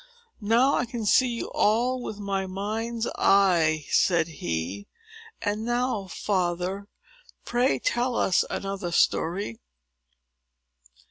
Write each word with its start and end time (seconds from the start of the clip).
"Now 0.41 0.73
I 0.73 0.87
can 0.87 1.05
see 1.05 1.27
you 1.27 1.51
all, 1.51 2.01
with 2.01 2.17
my 2.17 2.47
mind's 2.47 3.07
eye," 3.19 3.85
said 3.91 4.27
he; 4.29 4.87
"and 5.43 5.63
now, 5.63 6.07
father, 6.07 6.87
pray 7.45 7.77
tell 7.77 8.15
us 8.15 8.43
another 8.49 8.91
story." 8.91 9.59